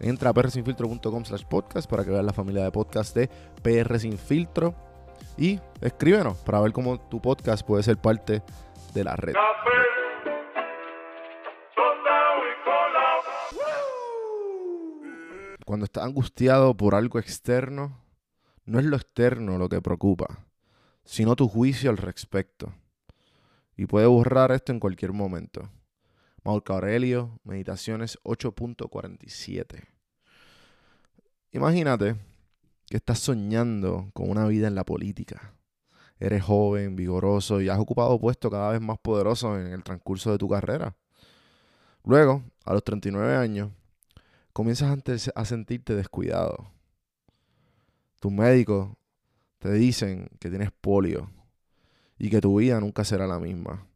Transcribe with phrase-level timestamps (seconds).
[0.00, 3.28] Entra a prsinfiltro.com slash podcast para que veas la familia de podcast de
[3.62, 4.74] PR Sin Filtro
[5.36, 8.42] y escríbenos para ver cómo tu podcast puede ser parte
[8.94, 9.34] de la red.
[15.64, 18.00] Cuando estás angustiado por algo externo,
[18.64, 20.46] no es lo externo lo que preocupa,
[21.04, 22.72] sino tu juicio al respecto
[23.76, 25.70] y puede borrar esto en cualquier momento.
[26.48, 29.84] Marco Aurelio, Meditaciones 8.47.
[31.52, 32.16] Imagínate
[32.86, 35.52] que estás soñando con una vida en la política.
[36.18, 40.38] Eres joven, vigoroso y has ocupado puestos cada vez más poderosos en el transcurso de
[40.38, 40.96] tu carrera.
[42.02, 43.70] Luego, a los 39 años,
[44.54, 44.98] comienzas
[45.34, 46.72] a sentirte descuidado.
[48.20, 48.96] Tus médicos
[49.58, 51.30] te dicen que tienes polio
[52.18, 53.86] y que tu vida nunca será la misma.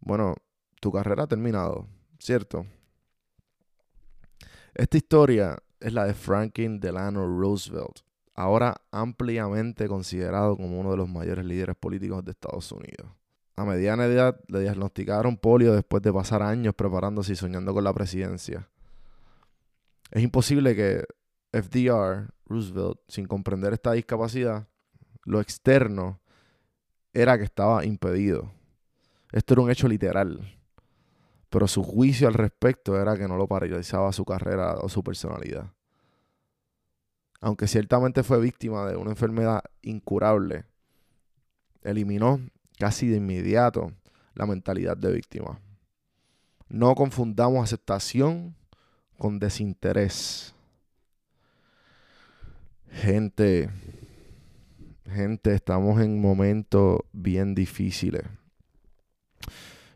[0.00, 0.34] Bueno,
[0.80, 1.86] tu carrera ha terminado,
[2.18, 2.66] ¿cierto?
[4.74, 8.00] Esta historia es la de Franklin Delano Roosevelt,
[8.34, 13.08] ahora ampliamente considerado como uno de los mayores líderes políticos de Estados Unidos.
[13.56, 17.92] A mediana edad le diagnosticaron polio después de pasar años preparándose y soñando con la
[17.92, 18.68] presidencia.
[20.12, 21.04] Es imposible que
[21.52, 24.68] FDR, Roosevelt, sin comprender esta discapacidad,
[25.24, 26.20] lo externo
[27.12, 28.52] era que estaba impedido.
[29.32, 30.57] Esto era un hecho literal.
[31.50, 35.72] Pero su juicio al respecto era que no lo paralizaba su carrera o su personalidad.
[37.40, 40.64] Aunque ciertamente fue víctima de una enfermedad incurable,
[41.82, 42.40] eliminó
[42.78, 43.92] casi de inmediato
[44.34, 45.60] la mentalidad de víctima.
[46.68, 48.54] No confundamos aceptación
[49.16, 50.54] con desinterés.
[52.90, 53.70] Gente,
[55.14, 58.22] Gente, estamos en momentos bien difíciles.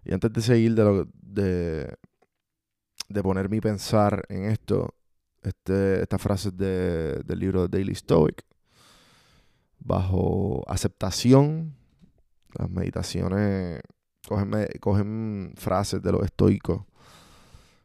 [0.04, 1.96] Y antes de seguir de, lo, de,
[3.08, 4.94] de poner mi pensar en esto,
[5.42, 8.44] este, esta frase es de, del libro de Daily Stoic.
[9.78, 11.74] Bajo aceptación,
[12.54, 13.80] las meditaciones
[14.28, 16.82] cogen, cogen frases de los estoicos.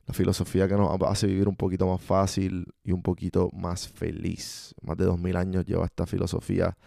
[0.06, 4.74] La filosofía que nos hace vivir un poquito más fácil y un poquito más feliz.
[4.82, 6.78] Más de dos mil años lleva esta filosofía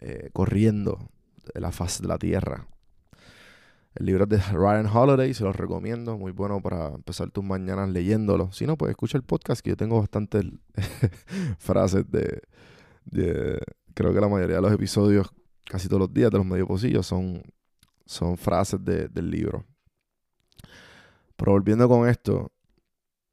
[0.00, 0.98] eh, corriendo
[1.54, 2.66] de la faz de la tierra.
[3.96, 7.88] El libro es de Ryan Holiday, se los recomiendo, muy bueno para empezar tus mañanas
[7.88, 8.52] leyéndolo.
[8.52, 10.44] Si no, pues escucha el podcast, que yo tengo bastantes
[11.58, 12.42] frases de,
[13.94, 15.32] Creo que la mayoría de los episodios,
[15.64, 17.42] casi todos los días de los medio pocillos, son,
[18.04, 19.64] son frases del libro.
[21.36, 22.52] Pero volviendo con esto,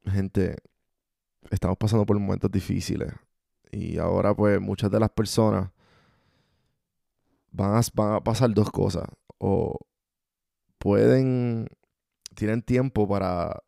[0.06, 0.56] gente,
[1.50, 3.12] estamos pasando por momentos difíciles.
[3.70, 5.70] Y ahora, pues, muchas de las personas
[7.50, 9.06] van a, pasar dos cosas.
[9.38, 9.78] O
[10.84, 11.66] pueden,
[12.34, 13.62] tienen tiempo para,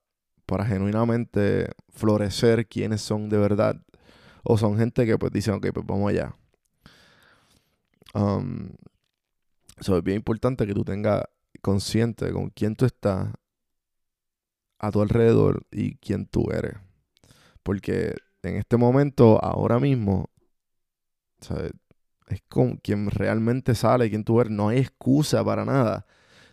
[0.44, 3.80] para genuinamente florecer quienes son de verdad.
[4.42, 6.36] O son gente que pues dicen, ok, pues vamos allá.
[8.12, 8.68] Um,
[9.78, 11.22] es bien importante que tú tengas
[11.62, 13.32] consciente con quién tú estás
[14.78, 16.74] a tu alrededor y quién tú eres.
[17.62, 20.28] Porque en este momento, ahora mismo,
[22.28, 24.52] es con quien realmente sale, quién tú eres.
[24.52, 26.04] No hay excusa para nada.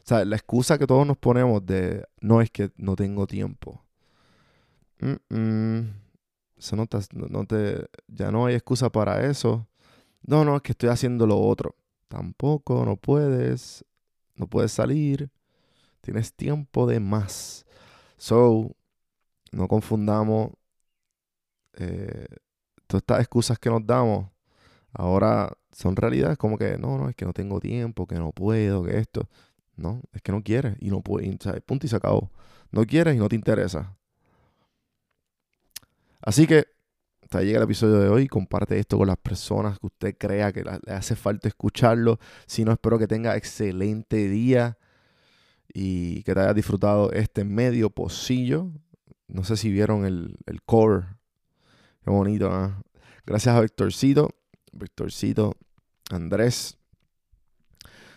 [0.04, 3.82] O sea, la excusa que todos nos ponemos de no es que no tengo tiempo.
[6.58, 6.88] Eso no
[7.30, 9.68] no te, ya no hay excusa para eso.
[10.24, 11.76] No, no, es que estoy haciendo lo otro.
[12.08, 13.86] Tampoco, no puedes.
[14.36, 15.30] No puedes salir.
[16.02, 17.66] Tienes tiempo de más.
[18.18, 18.72] So,
[19.52, 20.52] no confundamos
[21.74, 22.28] eh,
[22.88, 24.30] todas estas excusas que nos damos.
[24.94, 28.84] Ahora son realidades como que no, no, es que no tengo tiempo, que no puedo,
[28.84, 29.28] que esto.
[29.75, 31.36] No, es que no quieres y no puedes.
[31.66, 32.31] Punto y se acabó.
[32.72, 33.96] No quieres y no te interesa.
[36.22, 36.66] Así que
[37.22, 38.28] hasta llega el episodio de hoy.
[38.28, 42.20] Comparte esto con las personas que usted crea que le hace falta escucharlo.
[42.46, 44.78] Si no, espero que tenga excelente día
[45.74, 48.72] y que te hayas disfrutado este medio pocillo.
[49.28, 51.08] No sé si vieron el, el core.
[52.04, 52.84] Qué bonito, ¿ah?
[53.25, 54.30] Gracias a Victorcito.
[54.72, 55.56] Victorcito
[56.12, 56.78] Andrés.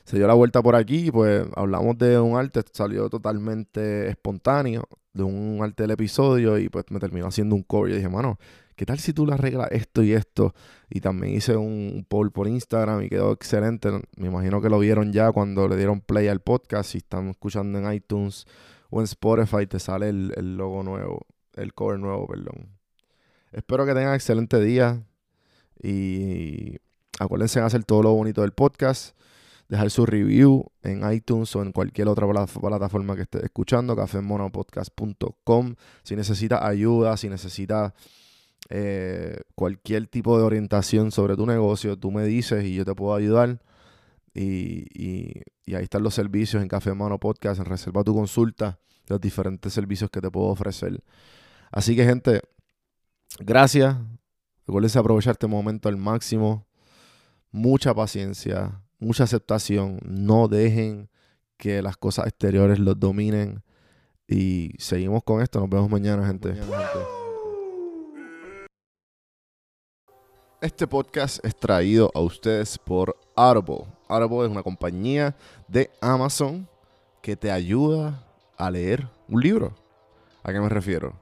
[0.06, 5.24] Se dio la vuelta por aquí, pues hablamos de un arte, salió totalmente espontáneo, de
[5.24, 7.90] un arte del episodio, y pues me terminó haciendo un core.
[7.90, 8.38] Y dije, mano,
[8.76, 10.54] ¿qué tal si tú le arreglas esto y esto?
[10.88, 13.90] Y también hice un poll por Instagram y quedó excelente.
[14.16, 16.90] Me imagino que lo vieron ya cuando le dieron play al podcast.
[16.92, 18.46] Si están escuchando en iTunes
[18.90, 22.68] o en Spotify, te sale el, logo nuevo, el cover nuevo, perdón.
[23.50, 25.02] Espero que tengan excelente día
[25.82, 26.76] y
[27.18, 29.16] acuérdense de hacer todo lo bonito del podcast
[29.68, 35.74] dejar su review en iTunes o en cualquier otra plataforma que esté escuchando, cafemonopodcast.com.
[36.02, 37.94] Si necesita ayuda, si necesita
[38.68, 43.14] eh, cualquier tipo de orientación sobre tu negocio, tú me dices y yo te puedo
[43.14, 43.60] ayudar.
[44.34, 45.42] Y,
[45.74, 48.78] ahí están los servicios en Café Mono Podcast, en reserva tu consulta,
[49.08, 51.02] los diferentes servicios que te puedo ofrecer.
[51.72, 52.42] Así que, gente,
[53.40, 53.96] gracias.
[54.66, 56.66] Recuerden aprovechar este momento al máximo.
[57.50, 60.00] Mucha paciencia, mucha aceptación.
[60.04, 61.08] No dejen
[61.56, 63.62] que las cosas exteriores los dominen.
[64.28, 65.60] Y seguimos con esto.
[65.60, 66.54] Nos vemos mañana, gente.
[70.60, 73.84] Este podcast es traído a ustedes por Audible.
[74.08, 75.36] Audible es una compañía
[75.68, 76.68] de Amazon
[77.22, 78.24] que te ayuda
[78.56, 79.74] a leer un libro.
[80.42, 81.12] ¿A qué me refiero?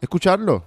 [0.00, 0.64] Escucharlo.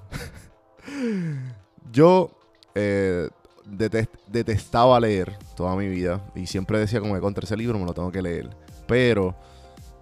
[1.91, 2.29] Yo
[2.75, 3.29] eh,
[3.69, 7.93] detestaba leer toda mi vida y siempre decía como que contra ese libro me lo
[7.93, 8.49] tengo que leer.
[8.87, 9.35] Pero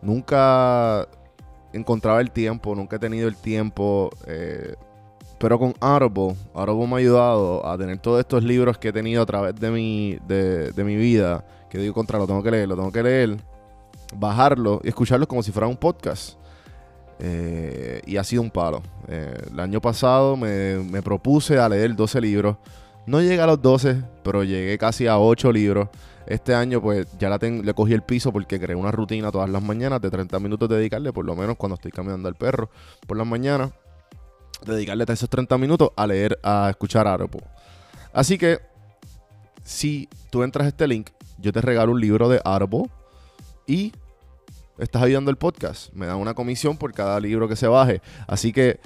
[0.01, 1.07] nunca
[1.73, 4.09] encontraba el tiempo, nunca he tenido el tiempo.
[4.25, 4.75] Eh,
[5.39, 9.21] pero con Audible, Audible me ha ayudado a tener todos estos libros que he tenido
[9.21, 12.75] a través de mi, de, mi vida, que digo contra, lo tengo que leer, lo
[12.75, 13.37] tengo que leer,
[14.15, 16.39] bajarlo y escucharlo como si fuera un podcast.
[17.19, 18.81] Eh, y ha sido un palo.
[19.07, 22.57] Eh, el año pasado me, me, propuse a leer 12 libros.
[23.07, 25.87] No llegué a los 12, pero llegué casi a 8 libros.
[26.27, 30.01] Este año pues ya le cogí el piso porque creé una rutina todas las mañanas
[30.01, 32.69] de 30 minutos dedicarle, por lo menos cuando estoy caminando al perro
[33.07, 33.71] por las mañanas
[34.65, 37.43] dedicarle esos 30 minutos a leer, a escuchar Audible.
[38.11, 38.59] Así que,
[39.63, 42.89] si tú entras a este link, yo te regalo un libro de Audible
[43.65, 43.93] y
[44.79, 45.93] estás ayudando el podcast.
[45.93, 48.01] Me dan una comisión por cada libro que se baje.
[48.27, 48.81] Así que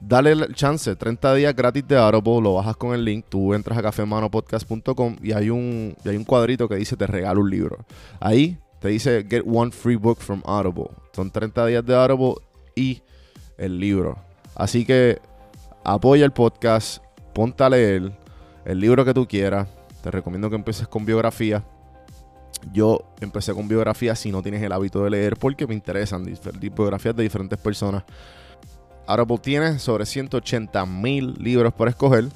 [0.00, 3.78] dale el chance, 30 días gratis de Audible, lo bajas con el link, tú entras
[3.78, 7.78] a cafemanopodcast.com y hay un, y hay un cuadrito que dice te regalo un libro.
[8.18, 10.90] Ahí te dice get one free book from Audible.
[11.12, 12.34] Son 30 días de Audible
[12.74, 13.02] y
[13.58, 14.16] el libro.
[14.54, 15.20] Así que
[15.84, 17.02] apoya el podcast,
[17.34, 18.12] ponte a leer
[18.64, 19.68] el libro que tú quieras.
[20.02, 21.62] Te recomiendo que empieces con biografía.
[22.72, 26.24] Yo empecé con biografía si no tienes el hábito de leer porque me interesan
[26.60, 28.04] biografías de diferentes personas.
[29.10, 32.28] Audible tiene sobre 180 mil libros por escoger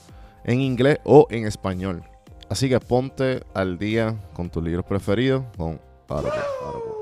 [0.45, 2.03] en inglés o en español.
[2.49, 6.94] Así que ponte al día con tus libros preferidos con Audible.